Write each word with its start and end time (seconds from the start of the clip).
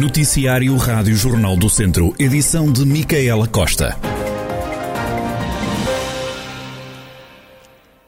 Noticiário 0.00 0.74
Rádio 0.78 1.14
Jornal 1.14 1.58
do 1.58 1.68
Centro, 1.68 2.14
edição 2.18 2.72
de 2.72 2.86
Micaela 2.86 3.46
Costa. 3.46 3.98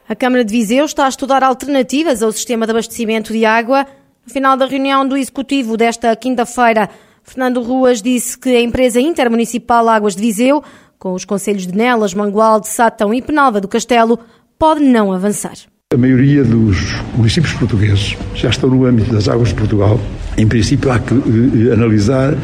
A 0.09 0.15
Câmara 0.15 0.43
de 0.43 0.51
Viseu 0.51 0.85
está 0.85 1.05
a 1.05 1.09
estudar 1.09 1.43
alternativas 1.43 2.23
ao 2.23 2.31
sistema 2.31 2.65
de 2.65 2.71
abastecimento 2.71 3.31
de 3.31 3.45
água. 3.45 3.85
No 4.25 4.33
final 4.33 4.57
da 4.57 4.65
reunião 4.65 5.07
do 5.07 5.15
Executivo 5.15 5.77
desta 5.77 6.15
quinta-feira, 6.15 6.89
Fernando 7.21 7.61
Ruas 7.61 8.01
disse 8.01 8.39
que 8.39 8.49
a 8.49 8.61
empresa 8.61 8.99
intermunicipal 8.99 9.87
Águas 9.87 10.15
de 10.15 10.23
Viseu, 10.23 10.63
com 10.97 11.13
os 11.13 11.23
conselhos 11.23 11.67
de 11.67 11.77
Nelas, 11.77 12.15
Mangualde, 12.15 12.69
Sátão 12.69 13.13
e 13.13 13.21
Penalva 13.21 13.61
do 13.61 13.67
Castelo, 13.67 14.17
pode 14.57 14.81
não 14.81 15.13
avançar. 15.13 15.53
A 15.93 15.97
maioria 15.97 16.43
dos 16.43 16.95
municípios 17.15 17.53
portugueses 17.53 18.17
já 18.33 18.49
estão 18.49 18.67
no 18.67 18.83
âmbito 18.83 19.13
das 19.13 19.27
águas 19.27 19.49
de 19.49 19.53
Portugal. 19.53 19.99
Em 20.35 20.47
princípio, 20.47 20.91
há 20.91 20.97
que 20.97 21.13
uh, 21.13 21.71
analisar 21.71 22.35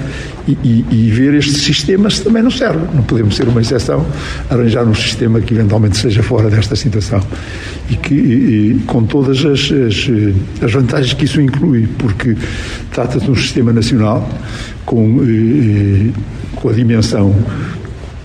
e, 0.47 0.51
e, 0.63 0.85
e, 0.91 1.09
ver 1.09 1.33
este 1.33 1.59
sistema 1.59 2.11
se 2.11 2.23
também 2.23 2.43
não 2.43 2.51
serve. 2.51 2.85
Não 2.93 3.01
podemos 3.01 3.35
ser 3.35 3.47
uma 3.47 3.59
exceção, 3.59 4.05
arranjar 4.51 4.87
um 4.87 4.93
sistema 4.93 5.41
que 5.41 5.55
eventualmente 5.55 5.97
seja 5.97 6.21
fora 6.21 6.47
desta 6.47 6.75
situação 6.75 7.23
e 7.89 7.95
que, 7.95 8.13
e, 8.13 8.83
com 8.85 9.03
todas 9.03 9.43
as, 9.43 9.71
as, 9.71 10.07
eh, 10.07 10.33
as, 10.63 10.71
vantagens 10.71 11.13
que 11.13 11.25
isso 11.25 11.41
inclui, 11.41 11.89
porque 11.97 12.37
trata-se 12.91 13.25
de 13.25 13.31
um 13.31 13.35
sistema 13.35 13.73
nacional 13.73 14.29
com, 14.85 15.17
uh, 15.17 16.13
com 16.55 16.69
a 16.69 16.73
dimensão 16.73 17.35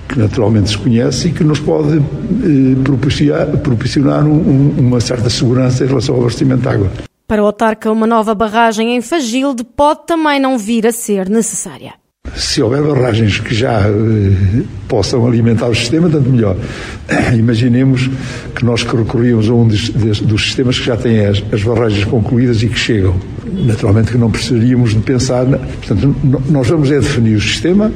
que 0.09 0.19
naturalmente 0.19 0.71
se 0.71 0.79
conhece 0.79 1.29
e 1.29 1.33
que 1.33 1.45
nos 1.45 1.61
pode 1.61 1.99
eh, 1.99 2.83
propiciar, 2.83 3.47
propiciar 3.59 4.25
um, 4.25 4.75
uma 4.79 5.01
certa 5.01 5.31
segurança 5.31 5.85
em 5.85 5.87
relação 5.87 6.15
ao 6.15 6.21
abastecimento 6.23 6.63
de 6.63 6.69
água. 6.69 6.91
Para 7.27 7.43
o 7.43 7.47
autarca, 7.47 7.91
uma 7.91 8.07
nova 8.07 8.35
barragem 8.35 8.97
em 8.97 9.01
Fagilde 9.01 9.65
pode 9.65 10.07
também 10.07 10.39
não 10.39 10.59
vir 10.59 10.87
a 10.87 10.93
ser 10.93 11.29
necessária. 11.29 11.95
Se 12.37 12.61
houver 12.63 12.83
barragens 12.83 13.39
que 13.39 13.55
já 13.55 13.81
eh, 13.81 14.63
possam 14.89 15.27
alimentar 15.27 15.69
o 15.69 15.75
sistema, 15.75 16.09
tanto 16.09 16.29
melhor. 16.29 16.57
Imaginemos 17.37 18.11
que 18.55 18.65
nós 18.65 18.83
que 18.83 18.97
recorríamos 18.97 19.49
a 19.49 19.55
um 19.55 19.69
dos, 19.69 19.91
dos 19.91 20.43
sistemas 20.43 20.79
que 20.79 20.87
já 20.87 20.97
têm 20.97 21.27
as, 21.27 21.43
as, 21.53 21.63
barragens 21.63 22.05
concluídas 22.05 22.63
e 22.63 22.69
que 22.69 22.79
chegam. 22.79 23.15
Naturalmente 23.47 24.13
que 24.13 24.19
não 24.19 24.31
precisaríamos 24.31 24.95
de 24.95 25.01
pensar. 25.01 25.47
Portanto, 25.47 26.17
nós 26.51 26.67
vamos 26.67 26.91
é 26.91 26.99
definir 26.99 27.37
o 27.37 27.41
sistema, 27.41 27.93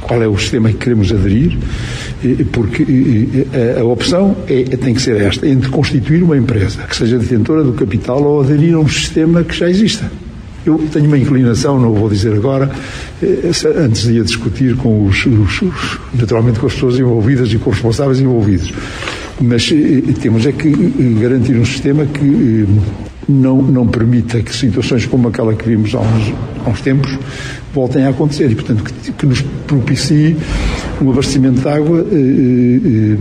qual 0.00 0.22
é 0.22 0.28
o 0.28 0.38
sistema 0.38 0.70
que 0.70 0.78
queremos 0.78 1.12
aderir, 1.12 1.58
porque 2.52 2.86
a 3.78 3.84
opção 3.84 4.36
é, 4.46 4.62
tem 4.76 4.94
que 4.94 5.02
ser 5.02 5.20
esta, 5.20 5.46
entre 5.46 5.68
constituir 5.70 6.22
uma 6.22 6.36
empresa 6.36 6.82
que 6.82 6.96
seja 6.96 7.18
detentora 7.18 7.62
do 7.62 7.72
capital 7.72 8.22
ou 8.22 8.40
aderir 8.40 8.74
a 8.74 8.78
um 8.78 8.88
sistema 8.88 9.42
que 9.42 9.54
já 9.54 9.68
exista. 9.68 10.10
Eu 10.64 10.78
tenho 10.92 11.06
uma 11.06 11.16
inclinação, 11.16 11.80
não 11.80 11.94
vou 11.94 12.08
dizer 12.08 12.34
agora, 12.34 12.70
eh, 13.22 13.50
antes 13.76 14.02
de 14.02 14.20
a 14.20 14.22
discutir 14.22 14.76
com 14.76 15.06
os, 15.06 15.24
os, 15.24 15.98
naturalmente 16.12 16.60
com 16.60 16.66
as 16.66 16.74
pessoas 16.74 16.98
envolvidas 16.98 17.50
e 17.52 17.56
com 17.56 17.70
os 17.70 17.76
responsáveis 17.76 18.20
envolvidos. 18.20 18.70
Mas 19.40 19.72
eh, 19.72 20.12
temos 20.20 20.44
é 20.44 20.52
que 20.52 20.68
eh, 20.68 21.20
garantir 21.22 21.56
um 21.56 21.64
sistema 21.64 22.04
que 22.04 22.66
não, 23.30 23.62
não 23.62 23.86
permita 23.86 24.42
que 24.42 24.54
situações 24.54 25.06
como 25.06 25.28
aquela 25.28 25.54
que 25.54 25.66
vimos 25.66 25.94
há 25.94 26.00
uns, 26.00 26.34
há 26.64 26.70
uns 26.70 26.80
tempos 26.80 27.18
voltem 27.72 28.04
a 28.04 28.10
acontecer 28.10 28.50
e, 28.50 28.54
portanto, 28.54 28.82
que, 28.84 29.12
que 29.12 29.26
nos 29.26 29.40
propicie 29.66 30.36
um 31.00 31.10
abastecimento 31.10 31.60
de 31.60 31.68
água 31.68 32.00
eh, 32.00 33.16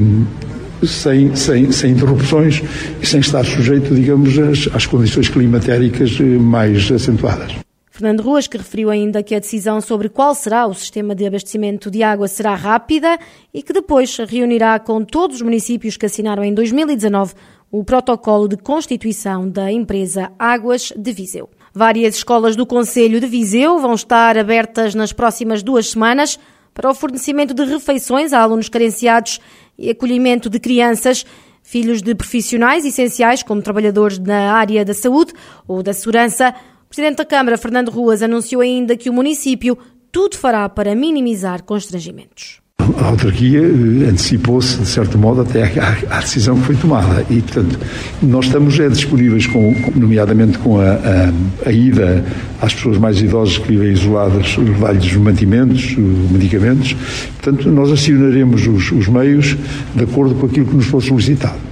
eh, 0.82 0.86
sem, 0.86 1.36
sem, 1.36 1.72
sem 1.72 1.92
interrupções 1.92 2.62
e 3.02 3.06
sem 3.06 3.20
estar 3.20 3.46
sujeito, 3.46 3.94
digamos, 3.94 4.38
às, 4.40 4.68
às 4.74 4.86
condições 4.86 5.30
climatéricas 5.30 6.18
eh, 6.20 6.24
mais 6.24 6.92
acentuadas. 6.92 7.54
Fernando 8.00 8.22
Ruas, 8.22 8.48
que 8.48 8.58
referiu 8.58 8.90
ainda 8.90 9.22
que 9.22 9.36
a 9.36 9.40
decisão 9.40 9.82
sobre 9.82 10.08
qual 10.08 10.34
será 10.34 10.66
o 10.66 10.74
sistema 10.74 11.14
de 11.14 11.26
abastecimento 11.26 11.92
de 11.92 12.02
água 12.02 12.30
será 12.30 12.56
rápida 12.56 13.20
e 13.54 13.62
que 13.62 13.74
depois 13.74 14.16
reunirá 14.20 14.80
com 14.80 15.04
todos 15.04 15.36
os 15.36 15.42
municípios 15.42 15.98
que 15.98 16.06
assinaram 16.06 16.42
em 16.42 16.54
2019 16.54 17.34
o 17.72 17.84
protocolo 17.84 18.48
de 18.48 18.58
constituição 18.58 19.50
da 19.50 19.72
empresa 19.72 20.32
Águas 20.38 20.92
de 20.96 21.12
Viseu. 21.12 21.50
Várias 21.74 22.16
escolas 22.16 22.56
do 22.56 22.66
Conselho 22.66 23.20
de 23.20 23.28
Viseu 23.28 23.80
vão 23.80 23.94
estar 23.94 24.38
abertas 24.38 24.96
nas 24.96 25.14
próximas 25.14 25.62
duas 25.62 25.90
semanas 25.90 26.40
para 26.74 26.90
o 26.90 26.96
fornecimento 26.96 27.54
de 27.54 27.64
refeições 27.64 28.34
a 28.34 28.42
alunos 28.42 28.70
carenciados 28.70 29.40
e 29.78 29.90
acolhimento 29.90 30.50
de 30.50 30.60
crianças, 30.60 31.26
filhos 31.62 32.02
de 32.02 32.16
profissionais 32.16 32.86
essenciais, 32.86 33.44
como 33.44 33.62
trabalhadores 33.62 34.18
na 34.18 34.54
área 34.54 34.84
da 34.84 34.94
saúde 34.94 35.34
ou 35.68 35.84
da 35.84 35.94
segurança 35.94 36.56
o 36.90 36.96
Presidente 36.96 37.18
da 37.18 37.26
Câmara, 37.26 37.56
Fernando 37.56 37.92
Ruas, 37.92 38.24
anunciou 38.24 38.64
ainda 38.64 38.98
que 38.98 39.12
o 39.12 39.14
município 39.14 39.78
tudo 40.12 40.36
fará 40.36 40.68
para 40.68 40.96
minimizar 40.96 41.62
constrangimentos. 41.62 42.64
A 42.80 43.06
autarquia 43.06 43.60
eh, 43.60 44.10
antecipou-se, 44.10 44.78
de 44.78 44.88
certo 44.88 45.18
modo, 45.18 45.42
até 45.42 45.64
à, 46.10 46.20
decisão 46.20 46.58
que 46.60 46.66
foi 46.66 46.76
tomada. 46.76 47.26
E, 47.30 47.42
portanto, 47.42 47.80
nós 48.22 48.46
estamos 48.46 48.80
é, 48.80 48.90
disponíveis, 48.90 49.46
com, 49.48 49.76
nomeadamente 49.96 50.58
com 50.58 50.80
a, 50.80 50.94
a, 50.94 51.34
a, 51.66 51.72
ida 51.72 52.24
às 52.62 52.74
pessoas 52.74 52.98
mais 52.98 53.22
idosas 53.22 53.58
que 53.58 53.68
vivem 53.68 53.92
isoladas, 53.92 54.58
levar-lhes 54.58 55.14
mantimentos, 55.16 55.96
medicamentos. 55.98 56.96
Portanto, 57.42 57.70
nós 57.70 57.92
acionaremos 57.92 58.66
os, 58.66 58.92
os 58.92 59.08
meios 59.08 59.56
de 59.96 60.04
acordo 60.04 60.36
com 60.36 60.46
aquilo 60.46 60.66
que 60.66 60.76
nos 60.76 60.86
for 60.86 61.02
solicitado. 61.02 61.70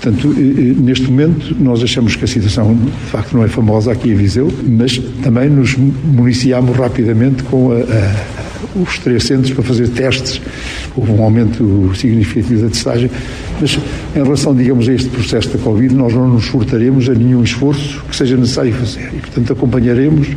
Portanto, 0.00 0.28
neste 0.28 1.10
momento, 1.10 1.54
nós 1.60 1.82
achamos 1.82 2.16
que 2.16 2.24
a 2.24 2.28
situação, 2.28 2.74
de 2.74 3.10
facto, 3.10 3.36
não 3.36 3.44
é 3.44 3.48
famosa 3.48 3.92
aqui 3.92 4.08
em 4.08 4.14
Viseu, 4.14 4.50
mas 4.66 4.96
também 5.22 5.50
nos 5.50 5.76
municiamos 5.76 6.74
rapidamente 6.74 7.42
com 7.42 7.70
a, 7.72 7.76
a, 7.76 8.39
os 8.76 8.98
três 8.98 9.24
centros 9.24 9.52
para 9.52 9.62
fazer 9.62 9.88
testes. 9.88 10.40
Houve 10.96 11.12
um 11.12 11.22
aumento 11.22 11.92
significativo 11.94 12.62
da 12.62 12.68
testagem, 12.68 13.10
mas 13.60 13.78
em 14.14 14.22
relação, 14.22 14.54
digamos, 14.54 14.88
a 14.88 14.92
este 14.92 15.08
processo 15.08 15.48
da 15.48 15.58
Covid, 15.58 15.94
nós 15.94 16.12
não 16.12 16.28
nos 16.28 16.46
furtaremos 16.46 17.08
a 17.08 17.14
nenhum 17.14 17.42
esforço 17.42 18.02
que 18.08 18.16
seja 18.16 18.36
necessário 18.36 18.72
fazer. 18.72 19.10
E, 19.14 19.18
portanto, 19.18 19.52
acompanharemos 19.52 20.28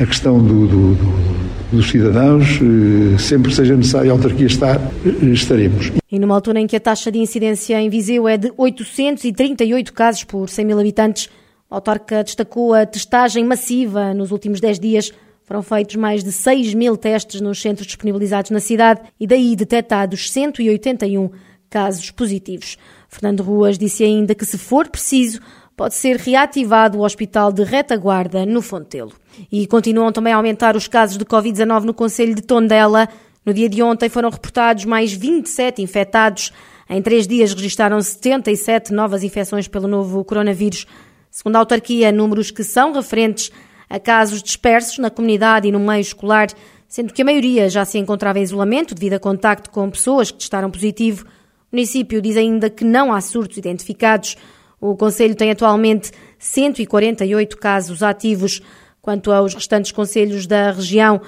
a 0.00 0.06
questão 0.06 0.38
do, 0.38 0.66
do, 0.66 0.94
do 0.94 1.40
dos 1.72 1.88
cidadãos, 1.88 2.58
eh, 2.60 3.18
sempre 3.18 3.50
que 3.50 3.56
seja 3.56 3.76
necessário 3.76 4.10
a 4.10 4.14
autarquia 4.14 4.46
estar, 4.46 4.76
eh, 4.76 5.26
estaremos. 5.26 5.92
E 6.10 6.18
numa 6.18 6.34
altura 6.34 6.60
em 6.60 6.66
que 6.66 6.74
a 6.74 6.80
taxa 6.80 7.12
de 7.12 7.18
incidência 7.18 7.80
em 7.80 7.88
Viseu 7.88 8.26
é 8.26 8.36
de 8.36 8.52
838 8.56 9.92
casos 9.92 10.24
por 10.24 10.48
100 10.48 10.64
mil 10.64 10.80
habitantes, 10.80 11.28
a 11.70 11.76
autarca 11.76 12.24
destacou 12.24 12.74
a 12.74 12.84
testagem 12.84 13.44
massiva 13.44 14.12
nos 14.12 14.32
últimos 14.32 14.60
10 14.60 14.80
dias. 14.80 15.12
Foram 15.50 15.64
feitos 15.64 15.96
mais 15.96 16.22
de 16.22 16.30
6 16.30 16.74
mil 16.74 16.96
testes 16.96 17.40
nos 17.40 17.60
centros 17.60 17.84
disponibilizados 17.84 18.52
na 18.52 18.60
cidade 18.60 19.00
e 19.18 19.26
daí 19.26 19.56
detectados 19.56 20.30
181 20.30 21.28
casos 21.68 22.08
positivos. 22.12 22.78
Fernando 23.08 23.42
Ruas 23.42 23.76
disse 23.76 24.04
ainda 24.04 24.32
que, 24.32 24.44
se 24.44 24.56
for 24.56 24.86
preciso, 24.86 25.40
pode 25.76 25.94
ser 25.94 26.18
reativado 26.18 26.98
o 26.98 27.04
Hospital 27.04 27.50
de 27.50 27.64
Retaguarda, 27.64 28.46
no 28.46 28.62
Fontelo. 28.62 29.10
E 29.50 29.66
continuam 29.66 30.12
também 30.12 30.32
a 30.32 30.36
aumentar 30.36 30.76
os 30.76 30.86
casos 30.86 31.18
de 31.18 31.24
Covid-19 31.24 31.82
no 31.82 31.94
Conselho 31.94 32.32
de 32.32 32.42
Tondela. 32.42 33.08
No 33.44 33.52
dia 33.52 33.68
de 33.68 33.82
ontem 33.82 34.08
foram 34.08 34.30
reportados 34.30 34.84
mais 34.84 35.12
27 35.12 35.82
infectados. 35.82 36.52
Em 36.88 37.02
três 37.02 37.26
dias 37.26 37.52
registaram 37.52 38.00
77 38.00 38.92
novas 38.92 39.24
infecções 39.24 39.66
pelo 39.66 39.88
novo 39.88 40.24
coronavírus. 40.24 40.86
Segundo 41.28 41.56
a 41.56 41.58
autarquia, 41.58 42.12
números 42.12 42.52
que 42.52 42.62
são 42.62 42.92
referentes 42.92 43.50
a 43.90 43.98
casos 43.98 44.40
dispersos 44.40 44.98
na 44.98 45.10
comunidade 45.10 45.66
e 45.66 45.72
no 45.72 45.80
meio 45.80 46.00
escolar, 46.00 46.46
sendo 46.86 47.12
que 47.12 47.22
a 47.22 47.24
maioria 47.24 47.68
já 47.68 47.84
se 47.84 47.98
encontrava 47.98 48.38
em 48.38 48.42
isolamento 48.42 48.94
devido 48.94 49.14
a 49.14 49.18
contacto 49.18 49.68
com 49.68 49.90
pessoas 49.90 50.30
que 50.30 50.38
testaram 50.38 50.70
positivo. 50.70 51.26
O 51.72 51.76
município 51.76 52.22
diz 52.22 52.36
ainda 52.36 52.70
que 52.70 52.84
não 52.84 53.12
há 53.12 53.20
surtos 53.20 53.58
identificados. 53.58 54.36
O 54.80 54.96
Conselho 54.96 55.34
tem 55.34 55.50
atualmente 55.50 56.12
148 56.38 57.56
casos 57.58 58.02
ativos. 58.02 58.62
Quanto 59.02 59.32
aos 59.32 59.54
restantes 59.54 59.92
conselhos 59.92 60.46
da 60.46 60.70
região, 60.70 61.20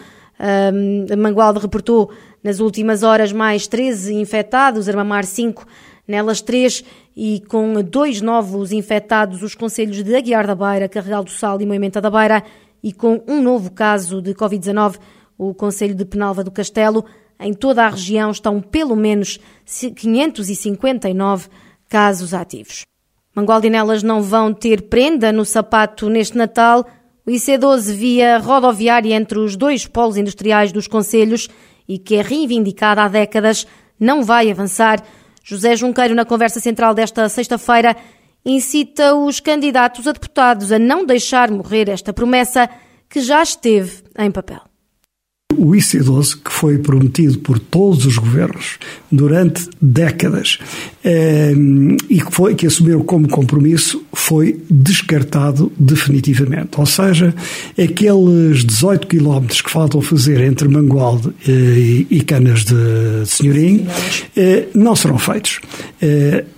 um, 0.73 1.17
Mangualde 1.17 1.61
reportou 1.61 2.11
nas 2.43 2.61
últimas 2.61 3.03
horas 3.03 3.32
mais 3.32 3.67
13 3.67 4.14
infectados, 4.14 4.88
Armamar 4.88 5.25
5, 5.25 5.67
nelas 6.06 6.40
3 6.40 6.84
e 7.16 7.43
com 7.49 7.82
dois 7.82 8.20
novos 8.20 8.72
infectados 8.72 9.43
os 9.43 9.54
conselhos 9.54 10.02
de 10.02 10.14
Aguiar 10.14 10.46
da 10.46 10.54
Beira, 10.54 10.88
Carregal 10.88 11.25
do 11.25 11.31
Sal 11.31 11.60
e 11.60 11.66
Moimenta 11.66 12.00
da 12.00 12.10
Beira 12.10 12.43
e 12.82 12.93
com 12.93 13.22
um 13.28 13.40
novo 13.40 13.70
caso 13.70 14.20
de 14.20 14.34
Covid-19, 14.34 14.99
o 15.38 15.54
Conselho 15.54 15.94
de 15.94 16.04
Penalva 16.04 16.43
do 16.43 16.50
Castelo. 16.50 17.04
Em 17.38 17.54
toda 17.54 17.84
a 17.84 17.88
região 17.88 18.31
estão 18.31 18.60
pelo 18.60 18.96
menos 18.96 19.38
559 19.64 21.49
casos 21.88 22.34
ativos. 22.34 22.82
Mangualdinelas 23.34 24.02
não 24.02 24.20
vão 24.22 24.52
ter 24.52 24.82
prenda 24.82 25.32
no 25.32 25.44
sapato 25.44 26.08
neste 26.08 26.37
Natal. 26.37 26.84
O 27.26 27.31
IC12 27.31 27.94
via 27.94 28.38
rodoviária 28.38 29.14
entre 29.14 29.38
os 29.38 29.56
dois 29.56 29.87
polos 29.87 30.16
industriais 30.16 30.72
dos 30.72 30.87
Conselhos 30.87 31.49
e 31.88 31.99
que 31.99 32.16
é 32.16 32.22
reivindicada 32.22 33.02
há 33.02 33.08
décadas, 33.08 33.66
não 33.99 34.22
vai 34.22 34.50
avançar. 34.50 35.02
José 35.44 35.77
Junqueiro, 35.77 36.15
na 36.15 36.25
conversa 36.25 36.61
central 36.61 36.94
desta 36.94 37.29
sexta-feira, 37.29 37.97
incita 38.44 39.15
os 39.15 39.41
candidatos 39.41 40.06
a 40.06 40.12
deputados 40.12 40.73
a 40.73 40.79
não 40.79 41.05
deixar 41.05 41.50
morrer 41.50 41.89
esta 41.89 42.12
promessa 42.12 42.69
que 43.09 43.21
já 43.21 43.43
esteve 43.43 44.03
em 44.19 44.31
papel. 44.31 44.72
O 45.58 45.72
IC12, 45.72 46.38
que 46.43 46.52
foi 46.52 46.78
prometido 46.78 47.38
por 47.38 47.58
todos 47.58 48.06
os 48.06 48.16
governos 48.16 48.78
durante 49.10 49.69
décadas 49.81 50.58
eh, 51.04 51.52
e 52.08 52.20
que, 52.20 52.32
foi, 52.32 52.54
que 52.54 52.66
assumiu 52.66 53.04
como 53.04 53.28
compromisso, 53.28 54.02
foi 54.12 54.60
descartado 54.70 55.72
definitivamente. 55.78 56.70
Ou 56.78 56.87
seja, 56.87 57.34
aqueles 57.72 58.64
18 58.64 59.06
quilómetros 59.06 59.60
que 59.60 59.70
faltam 59.70 60.00
fazer 60.00 60.40
entre 60.40 60.69
Mangualde 60.69 61.31
eh, 61.46 62.06
e 62.10 62.20
Canas 62.22 62.64
de 62.64 63.26
Senhorim 63.26 63.87
eh, 64.37 64.69
não 64.75 64.94
serão 64.96 65.19
feitos. 65.19 65.60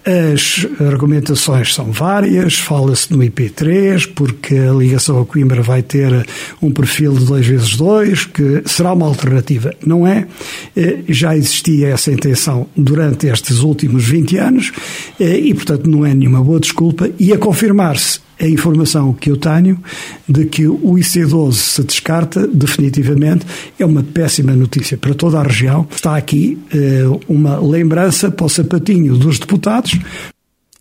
As 0.05 0.67
argumentações 0.81 1.75
são 1.75 1.91
várias, 1.91 2.55
fala-se 2.55 3.13
no 3.13 3.19
IP3, 3.19 4.11
porque 4.15 4.55
a 4.55 4.73
ligação 4.73 5.21
a 5.21 5.27
Coimbra 5.27 5.63
vai 5.63 5.83
ter 5.83 6.27
um 6.63 6.71
perfil 6.71 7.15
de 7.15 7.25
2 7.25 7.47
vezes 7.47 7.77
2, 7.77 8.25
que 8.27 8.63
será 8.67 8.84
uma 8.93 9.07
alternativa. 9.07 9.73
Não 9.85 10.07
é? 10.07 10.27
Eh, 10.77 10.99
já 11.09 11.37
existia 11.37 11.89
essa 11.89 12.13
intenção 12.13 12.67
durante 12.77 13.27
estes 13.27 13.61
últimos 13.61 14.05
20 14.05 14.37
anos 14.37 14.73
eh, 15.19 15.39
e, 15.39 15.55
portanto, 15.55 15.89
não 15.89 16.05
é 16.05 16.15
nenhuma 16.15 16.43
boa 16.43 16.61
desculpa. 16.61 17.11
E 17.19 17.33
a 17.33 17.39
confirmar-se 17.39 18.21
a 18.41 18.47
informação 18.47 19.13
que 19.13 19.31
eu 19.31 19.37
tenho 19.37 19.79
de 20.29 20.47
que 20.47 20.67
o 20.67 20.95
IC12 20.95 21.53
se 21.53 21.85
descarta 21.85 22.47
definitivamente 22.47 23.47
é 23.79 23.87
uma 23.87 24.03
péssima 24.03 24.53
notícia 24.53 24.97
para 24.99 25.15
toda 25.15 25.39
a 25.39 25.43
região. 25.43 25.87
Está 25.95 26.17
aqui 26.17 26.59
eh, 26.75 27.05
uma 27.29 27.59
lembrança 27.59 28.31
para 28.31 28.47
o 28.47 28.49
sapatinho 28.49 29.17
dos 29.17 29.39
deputados. 29.39 29.99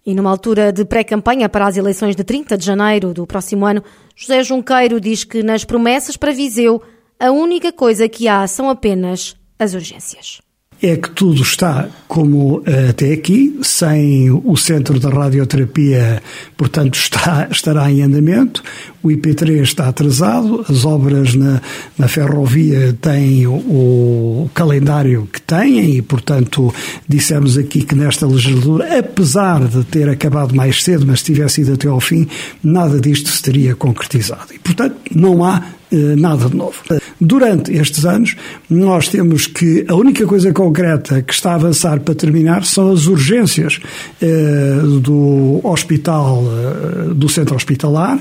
E 0.06 0.14
numa 0.14 0.30
altura 0.30 0.74
de 0.74 0.84
pré-campanha 0.84 1.48
para 1.48 1.66
as 1.66 1.78
eleições 1.78 2.16
de 2.16 2.26
30 2.26 2.58
de 2.58 2.66
janeiro 2.66 3.14
do 3.14 3.26
próximo 3.26 3.66
ano, 3.66 3.82
José 4.16 4.44
Junqueiro 4.44 5.00
diz 5.00 5.24
que 5.24 5.42
nas 5.42 5.64
promessas 5.64 6.18
para 6.18 6.34
Viseu 6.34 6.82
a 7.24 7.32
única 7.32 7.72
coisa 7.72 8.10
que 8.10 8.28
há 8.28 8.46
são 8.48 8.70
apenas 8.70 9.34
as 9.58 9.74
urgências 9.74 10.42
é 10.84 10.98
que 10.98 11.10
tudo 11.12 11.42
está 11.42 11.88
como 12.10 12.58
uh, 12.58 12.90
até 12.90 13.14
aqui, 13.14 13.58
sem 13.62 14.30
o 14.30 14.58
centro 14.58 15.00
da 15.00 15.08
radioterapia, 15.10 16.22
portanto, 16.58 16.96
está, 16.96 17.48
estará 17.50 17.90
em 17.90 18.02
andamento. 18.02 18.62
O 19.02 19.08
IP3 19.08 19.62
está 19.62 19.88
atrasado, 19.88 20.66
as 20.68 20.84
obras 20.84 21.36
na, 21.36 21.62
na 21.98 22.10
ferrovia 22.10 22.92
têm 23.00 23.48
o, 23.48 23.54
o, 23.54 24.52
calendário 24.54 25.26
que 25.32 25.42
têm 25.42 25.96
e, 25.96 26.02
portanto, 26.02 26.74
dissemos 27.08 27.58
aqui 27.58 27.84
que 27.84 27.96
nesta 27.96 28.28
legislatura, 28.28 29.00
apesar 29.00 29.66
de 29.66 29.86
ter 29.86 30.10
acabado 30.10 30.54
mais 30.54 30.84
cedo, 30.84 31.06
mas 31.08 31.24
tivesse 31.24 31.62
ido 31.62 31.74
até 31.74 31.88
ao 31.88 32.02
fim, 32.02 32.28
nada 32.62 33.00
disto 33.00 33.30
se 33.30 33.42
teria 33.42 33.74
concretizado. 33.74 34.54
E, 34.54 34.60
portanto, 34.60 34.98
não 35.16 35.46
há 35.46 35.64
eh, 35.64 35.83
nada 36.18 36.50
de 36.50 36.56
novo. 36.56 36.76
Durante 37.20 37.72
estes 37.72 38.06
anos, 38.06 38.36
nós 38.70 39.08
temos 39.08 39.48
que 39.48 39.86
a 39.88 39.96
única 39.96 40.26
coisa 40.26 40.52
concreta 40.52 41.22
que 41.22 41.34
está 41.34 41.52
a 41.52 41.56
avançar 41.56 42.00
para 42.02 42.16
terminar 42.16 42.66
são 42.66 42.92
as 42.92 43.08
urgências 43.08 43.80
eh, 44.22 44.80
do 45.02 45.62
hospital, 45.64 46.44
eh, 46.46 47.14
do 47.14 47.30
centro 47.30 47.56
hospitalar. 47.56 48.20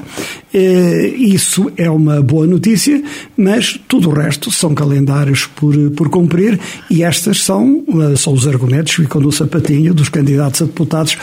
Isso 0.53 1.73
é 1.77 1.91
uma 1.91 2.21
boa 2.21 2.47
notícia, 2.47 3.03
mas 3.37 3.81
tudo 3.89 4.11
o 4.11 4.13
resto 4.13 4.51
são 4.51 4.75
calendários 4.75 5.47
por, 5.47 5.75
por 5.93 6.11
cumprir 6.11 6.61
e 6.91 7.03
estas 7.03 7.43
são, 7.43 7.83
são 8.17 8.35
os 8.35 8.47
argumentos 8.47 8.95
que 8.95 9.03
ficam 9.03 9.21
no 9.21 9.33
sapatinho 9.33 9.95
dos 9.95 10.11
candidatos 10.11 10.61
a 10.63 10.67
deputados 10.67 11.17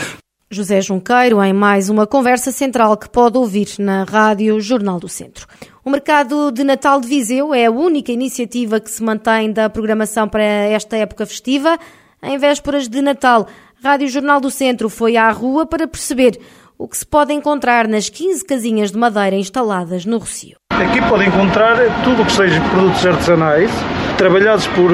José 0.52 0.80
Junqueiro 0.80 1.40
em 1.44 1.52
mais 1.52 1.88
uma 1.88 2.08
conversa 2.08 2.50
central 2.50 2.96
que 2.96 3.08
pode 3.08 3.38
ouvir 3.38 3.68
na 3.78 4.02
Rádio 4.02 4.60
Jornal 4.60 4.98
do 4.98 5.08
Centro. 5.08 5.46
O 5.82 5.88
mercado 5.88 6.52
de 6.52 6.62
Natal 6.62 7.00
de 7.00 7.08
Viseu 7.08 7.54
é 7.54 7.64
a 7.64 7.70
única 7.70 8.12
iniciativa 8.12 8.78
que 8.78 8.90
se 8.90 9.02
mantém 9.02 9.50
da 9.50 9.70
programação 9.70 10.28
para 10.28 10.42
esta 10.42 10.94
época 10.98 11.24
festiva. 11.24 11.78
Em 12.22 12.36
vésperas 12.36 12.86
de 12.86 13.00
Natal, 13.00 13.48
Rádio 13.82 14.06
Jornal 14.08 14.42
do 14.42 14.50
Centro 14.50 14.90
foi 14.90 15.16
à 15.16 15.30
rua 15.30 15.64
para 15.64 15.88
perceber 15.88 16.38
o 16.76 16.86
que 16.86 16.98
se 16.98 17.06
pode 17.06 17.32
encontrar 17.32 17.88
nas 17.88 18.10
15 18.10 18.44
casinhas 18.44 18.92
de 18.92 18.98
madeira 18.98 19.36
instaladas 19.36 20.04
no 20.04 20.18
Rocio. 20.18 20.56
Aqui 20.70 21.00
pode 21.08 21.26
encontrar 21.26 21.76
tudo 22.04 22.22
o 22.22 22.26
que 22.26 22.32
seja 22.32 22.60
produtos 22.68 23.06
artesanais, 23.06 23.70
trabalhados 24.18 24.66
por, 24.68 24.90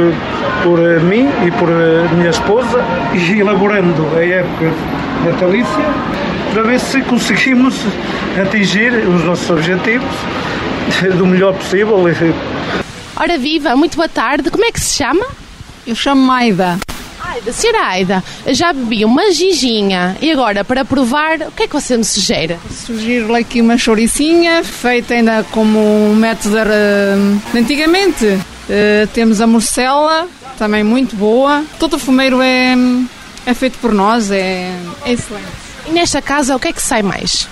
por 0.62 0.78
mim 1.02 1.26
e 1.44 1.50
por 1.50 1.68
minha 2.16 2.30
esposa, 2.30 2.78
e 3.12 3.40
elaborando 3.40 4.06
a 4.16 4.24
época 4.24 4.72
natalícia, 5.24 5.84
para 6.52 6.62
ver 6.62 6.78
se 6.78 7.02
conseguimos 7.02 7.74
atingir 8.40 8.92
os 8.92 9.24
nossos 9.24 9.50
objetivos 9.50 10.14
do 11.16 11.26
melhor 11.26 11.54
possível. 11.54 11.98
Ora 13.16 13.38
viva, 13.38 13.74
muito 13.76 13.96
boa 13.96 14.08
tarde. 14.08 14.50
Como 14.50 14.64
é 14.64 14.72
que 14.72 14.80
se 14.80 14.96
chama? 14.96 15.26
Eu 15.86 15.94
chamo 15.94 16.30
Aida. 16.30 16.78
Aida, 17.20 17.52
senhora 17.52 17.86
Aida, 17.86 18.24
já 18.48 18.72
bebi 18.72 19.04
uma 19.04 19.30
ginginha 19.32 20.16
e 20.20 20.30
agora 20.30 20.64
para 20.64 20.84
provar, 20.84 21.40
o 21.40 21.52
que 21.52 21.64
é 21.64 21.68
que 21.68 21.72
você 21.72 21.96
me 21.96 22.04
sugere? 22.04 22.56
Sugiro-lhe 22.70 23.38
aqui 23.38 23.60
uma 23.60 23.76
chouricinha, 23.76 24.62
feita 24.62 25.14
ainda 25.14 25.44
como 25.50 25.78
um 25.78 26.14
método 26.14 26.56
de 27.52 27.58
antigamente. 27.58 28.24
Uh, 28.26 29.06
temos 29.12 29.40
a 29.40 29.46
morcela, 29.46 30.28
também 30.58 30.82
muito 30.82 31.14
boa. 31.14 31.64
Todo 31.78 31.94
o 31.94 31.98
fumeiro 31.98 32.40
é, 32.40 32.74
é 33.44 33.54
feito 33.54 33.78
por 33.78 33.92
nós, 33.92 34.30
é, 34.30 34.72
é 35.04 35.12
excelente. 35.12 35.46
E 35.86 35.92
nesta 35.92 36.20
casa, 36.20 36.56
o 36.56 36.58
que 36.58 36.68
é 36.68 36.72
que 36.72 36.82
sai 36.82 37.02
mais? 37.02 37.48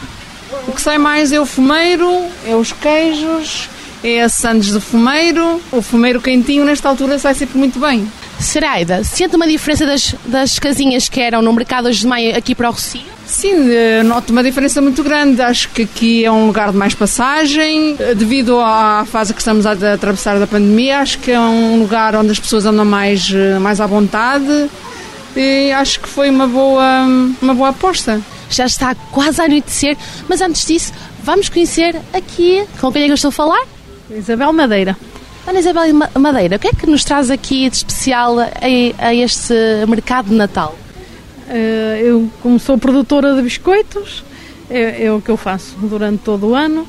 O 0.66 0.72
que 0.72 0.81
sai 0.81 0.99
mais 0.99 1.32
é 1.32 1.40
o 1.40 1.44
fumeiro, 1.44 2.11
é 2.46 2.55
os 2.56 2.72
queijos, 2.72 3.69
é 4.02 4.22
a 4.22 4.28
sandes 4.28 4.72
de 4.72 4.81
fumeiro. 4.81 5.61
O 5.70 5.82
fumeiro 5.82 6.20
quentinho, 6.20 6.64
nesta 6.64 6.88
altura, 6.88 7.19
sai 7.19 7.34
sempre 7.34 7.58
muito 7.58 7.78
bem. 7.78 8.11
Seraida, 8.38 9.05
sente 9.05 9.37
uma 9.37 9.46
diferença 9.46 9.87
das, 9.87 10.14
das 10.25 10.58
casinhas 10.58 11.08
que 11.08 11.20
eram 11.20 11.43
no 11.43 11.52
mercado 11.52 11.88
hoje 11.88 12.00
de 12.00 12.06
maio 12.06 12.37
aqui 12.37 12.55
para 12.55 12.69
o 12.69 12.72
Rocio? 12.72 13.00
Sim, 13.26 13.70
eh, 13.70 14.02
noto 14.02 14.32
uma 14.32 14.43
diferença 14.43 14.81
muito 14.82 15.02
grande. 15.02 15.40
Acho 15.40 15.69
que 15.70 15.82
aqui 15.82 16.25
é 16.25 16.31
um 16.31 16.46
lugar 16.46 16.72
de 16.72 16.76
mais 16.76 16.94
passagem. 16.94 17.96
Eh, 17.99 18.14
devido 18.14 18.58
à 18.60 19.06
fase 19.10 19.32
que 19.32 19.40
estamos 19.40 19.67
a 19.67 19.72
atravessar 19.72 20.38
da 20.38 20.46
pandemia, 20.46 20.99
acho 20.99 21.19
que 21.19 21.31
é 21.31 21.40
um 21.40 21.78
lugar 21.78 22.14
onde 22.17 22.32
as 22.32 22.38
pessoas 22.38 22.67
andam 22.67 22.84
mais, 22.84 23.31
eh, 23.32 23.58
mais 23.58 23.81
à 23.81 23.87
vontade. 23.87 24.69
E 25.37 25.72
acho 25.72 26.00
que 26.00 26.08
foi 26.08 26.28
uma 26.28 26.46
boa, 26.46 27.06
uma 27.40 27.55
boa 27.55 27.70
aposta 27.70 28.20
já 28.56 28.66
está 28.66 28.94
quase 29.12 29.40
a 29.40 29.44
anoitecer, 29.44 29.96
mas 30.28 30.40
antes 30.40 30.66
disso, 30.66 30.92
vamos 31.22 31.48
conhecer 31.48 31.96
aqui, 32.12 32.64
com 32.80 32.92
quem 32.92 33.02
é 33.02 33.04
que 33.06 33.12
eu 33.12 33.16
estou 33.16 33.28
a 33.28 33.32
falar? 33.32 33.66
Isabel 34.10 34.52
Madeira. 34.52 34.96
Dona 35.46 35.58
Isabel 35.58 35.94
Madeira, 36.19 36.56
o 36.56 36.58
que 36.58 36.69
é 36.69 36.70
que 36.72 36.86
nos 36.86 37.05
traz 37.05 37.31
aqui 37.31 37.69
de 37.69 37.76
especial 37.76 38.38
a, 38.38 38.48
a 38.98 39.14
este 39.14 39.55
mercado 39.86 40.31
de 40.31 40.34
Natal? 40.34 40.74
Eh, 41.48 42.00
eu, 42.02 42.31
como 42.43 42.58
sou 42.58 42.79
produtora 42.79 43.34
de 43.34 43.43
biscoitos, 43.43 44.24
é, 44.70 45.05
é, 45.05 45.12
o 45.12 45.20
que 45.20 45.31
eu 45.31 45.36
faço 45.36 45.76
durante 45.76 46.22
todo 46.22 46.48
o 46.48 46.55
ano. 46.55 46.86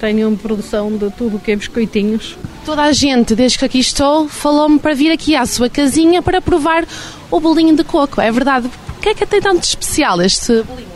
Tenho 0.00 0.28
uma 0.28 0.36
produção 0.36 0.90
de 0.96 1.10
tudo 1.10 1.36
o 1.36 1.40
que 1.40 1.52
é 1.52 1.56
biscoitinhos. 1.56 2.36
Toda 2.64 2.82
a 2.82 2.92
gente, 2.92 3.36
desde 3.36 3.58
que 3.58 3.64
aqui 3.64 3.78
estou, 3.78 4.28
falou-me 4.28 4.78
para 4.78 4.94
vir 4.94 5.12
aqui 5.12 5.36
à 5.36 5.46
sua 5.46 5.70
casinha 5.70 6.20
para 6.20 6.40
provar 6.40 6.84
o 7.30 7.38
bolinho 7.38 7.76
de 7.76 7.84
coco. 7.84 8.20
É 8.20 8.30
verdade? 8.32 8.68
O 8.98 9.00
que 9.00 9.10
é 9.10 9.14
que 9.14 9.24
tem 9.24 9.40
tanto 9.40 9.60
de 9.60 9.66
especial 9.66 10.20
este 10.20 10.62
bolinho? 10.62 10.91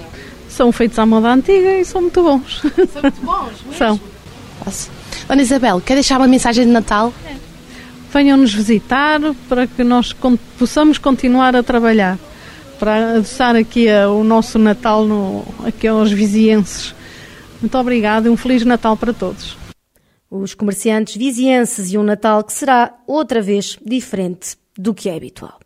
São 0.57 0.73
feitos 0.73 0.99
à 0.99 1.05
moda 1.05 1.29
antiga 1.29 1.79
e 1.79 1.85
são 1.85 2.01
muito 2.01 2.23
bons. 2.23 2.63
São 2.63 3.03
muito 3.03 3.21
bons, 3.21 3.53
mesmo? 3.63 3.75
São. 3.75 4.01
Posso. 4.65 4.91
Dona 5.29 5.43
Isabel, 5.43 5.81
quer 5.81 5.95
deixar 5.95 6.17
uma 6.19 6.27
mensagem 6.27 6.65
de 6.65 6.73
Natal? 6.73 7.13
É. 7.27 7.35
Venham-nos 8.13 8.55
visitar 8.55 9.21
para 9.49 9.67
que 9.67 9.85
nós 9.85 10.15
possamos 10.59 10.97
continuar 10.97 11.55
a 11.55 11.63
trabalhar, 11.63 12.19
para 12.79 13.17
adoçar 13.17 13.55
aqui 13.55 13.87
o 14.09 14.25
nosso 14.25 14.59
Natal 14.59 15.05
no, 15.05 15.45
aqui 15.65 15.87
aos 15.87 16.11
vizienses. 16.11 16.95
Muito 17.61 17.77
obrigada 17.77 18.29
e 18.29 18.31
um 18.31 18.37
Feliz 18.37 18.65
Natal 18.65 18.97
para 18.97 19.13
todos. 19.13 19.57
Os 20.31 20.55
comerciantes 20.55 21.17
vizienses 21.17 21.93
e 21.93 21.99
um 21.99 22.03
Natal 22.03 22.43
que 22.43 22.53
será 22.53 22.95
outra 23.07 23.43
vez 23.43 23.79
diferente 23.85 24.57
do 24.79 24.95
que 24.95 25.09
é 25.11 25.17
habitual. 25.17 25.59